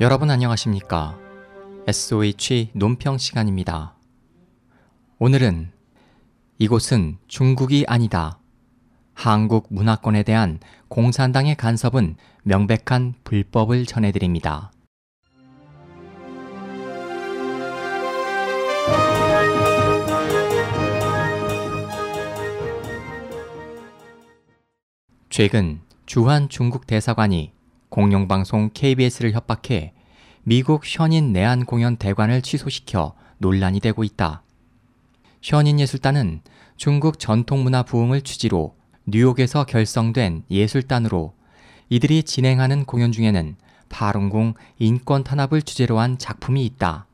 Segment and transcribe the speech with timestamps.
[0.00, 1.16] 여러분 안녕하십니까?
[1.86, 3.94] SOH 논평 시간입니다.
[5.20, 5.70] 오늘은
[6.58, 8.40] 이곳은 중국이 아니다.
[9.14, 14.72] 한국 문화권에 대한 공산당의 간섭은 명백한 불법을 전해드립니다.
[25.30, 27.52] 최근 주한 중국 대사관이
[27.94, 29.92] 공영방송 KBS를 협박해
[30.42, 34.42] 미국 현인 내한 공연 대관을 취소시켜 논란이 되고 있다.
[35.40, 36.40] 현인 예술단은
[36.76, 38.74] 중국 전통문화 부흥을 취지로
[39.06, 41.34] 뉴욕에서 결성된 예술단으로
[41.88, 43.54] 이들이 진행하는 공연 중에는
[43.90, 47.06] 파룬궁 인권 탄압을 주제로 한 작품이 있다.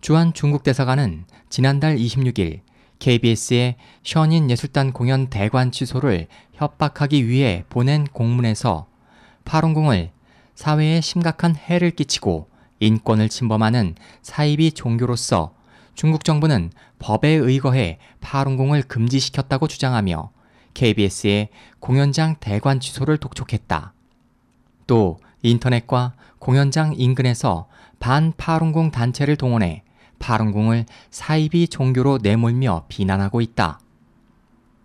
[0.00, 2.60] 주한 중국 대사관은 지난달 26일
[3.00, 8.89] KBS의 현인 예술단 공연 대관 취소를 협박하기 위해 보낸 공문에서
[9.44, 10.10] 파룬궁을
[10.54, 12.48] 사회에 심각한 해를 끼치고
[12.80, 15.54] 인권을 침범하는 사이비 종교로서
[15.94, 20.30] 중국 정부는 법에 의거해 파룬궁을 금지시켰다고 주장하며
[20.74, 23.92] KBS의 공연장 대관 취소를 독촉했다.
[24.86, 29.82] 또 인터넷과 공연장 인근에서 반 파룬궁 단체를 동원해
[30.18, 33.80] 파룬궁을 사이비 종교로 내몰며 비난하고 있다.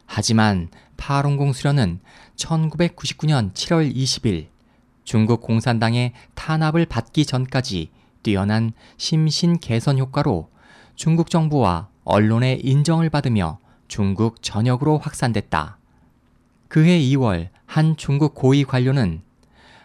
[0.06, 2.00] 하지만 파룬궁 수련은
[2.36, 4.48] 1999년 7월 20일
[5.04, 7.92] 중국 공산당의 탄압을 받기 전까지
[8.24, 10.50] 뛰어난 심신 개선 효과로
[10.96, 15.78] 중국 정부와 언론의 인정을 받으며 중국 전역으로 확산됐다.
[16.68, 19.22] 그해 2월 한 중국 고위 관료는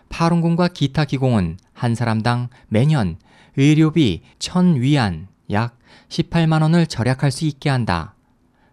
[0.09, 3.19] 파룬궁과 기타 기공은 한 사람당 매년
[3.57, 8.15] 의료비 1000위안 약 18만 원을 절약할 수 있게 한다.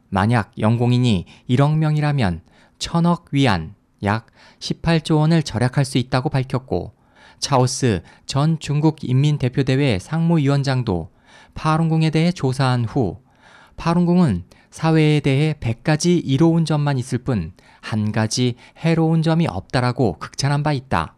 [0.09, 2.42] 만약 연공인이 1억 명이라면
[2.80, 4.27] 1000억 위안 약
[4.59, 6.93] 18조 원을 절약할 수 있다고 밝혔고
[7.39, 11.11] 차오스 전 중국 인민대표대회 상무위원장도
[11.54, 13.21] 파룬궁에 대해 조사한 후
[13.76, 17.53] 파룬궁은 사회에 대해 100가지 이로운 점만 있을 뿐
[17.87, 21.15] 한 가지 해로운 점이 없다라고 극찬한 바 있다.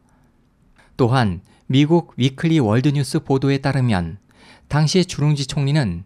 [0.97, 4.19] 또한 미국 위클리 월드뉴스 보도에 따르면
[4.67, 6.03] 당시 주룽지 총리는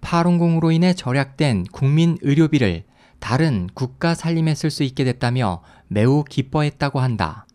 [0.00, 2.84] 파룬궁으로 인해 절약된 국민 의료비를
[3.18, 7.46] 다른 국가 살림에 쓸 수 있게 됐다며 매우 기뻐했다고 한다.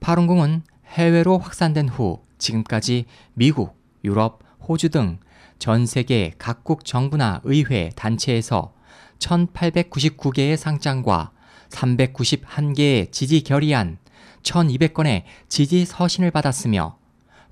[0.00, 5.18] 파룬궁은 해외로 확산된 후 지금까지 미국, 유럽, 호주 등
[5.58, 8.74] 전 세계 각국 정부나 의회, 단체에서
[9.18, 11.30] 1899개의 상장과
[11.70, 13.98] 391개의 지지 결의안,
[14.42, 16.98] 1200건의 지지 서신을 받았으며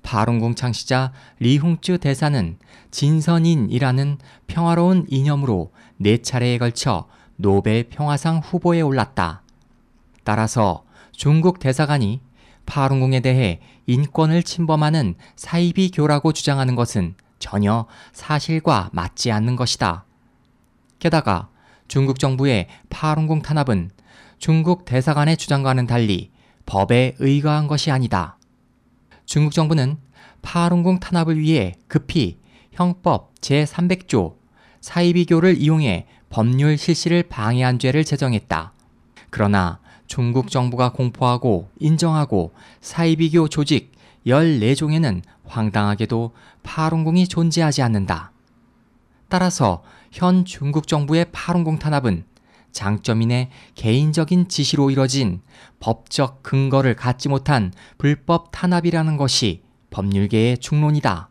[0.03, 2.57] 파룬궁 창시자 리홍쯔 대사는
[2.91, 9.41] 진선인이라는 평화로운 이념으로 네 차례에 걸쳐 노벨 평화상 후보에 올랐다.
[10.23, 12.21] 따라서 중국 대사관이
[12.65, 20.05] 파룬궁에 대해 인권을 침범하는 사이비 교라고 주장하는 것은 전혀 사실과 맞지 않는 것이다.
[20.99, 21.49] 게다가
[21.87, 23.91] 중국 정부의 파룬궁 탄압은
[24.37, 26.31] 중국 대사관의 주장과는 달리
[26.65, 28.37] 법에 의거한 것이 아니다.
[29.25, 29.97] 중국 정부는
[30.41, 32.37] 파룬궁 탄압을 위해 급히
[32.71, 34.35] 형법 제300조
[34.81, 38.73] 사이비교를 이용해 법률 실시를 방해한 죄를 제정했다.
[39.29, 43.91] 그러나 중국 정부가 공포하고 인정하고 사이비교 조직
[44.25, 46.31] 14종에는 황당하게도
[46.63, 48.31] 파룬궁이 존재하지 않는다.
[49.29, 52.25] 따라서 현 중국 정부의 파룬궁 탄압은
[52.73, 55.41] 장점인의 개인적인 지시로 이뤄진
[55.79, 61.29] 법적 근거를 갖지 못한 불법 탄압이라는 것이 법률계의 중론이다.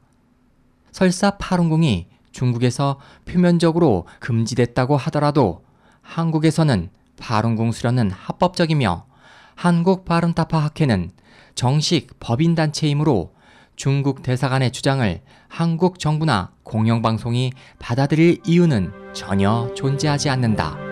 [0.93, 5.65] 설사 파룬궁이 중국에서 표면적으로 금지됐다고 하더라도
[6.01, 9.07] 한국에서는 파룬궁 수련은 합법적이며
[9.55, 11.11] 한국 바른타파 학회는
[11.55, 13.35] 정식 법인 단체이므로
[13.77, 20.92] 중국 대사관의 주장을 한국 정부나 공영방송이 받아들일 이유는 전혀 존재하지 않는다.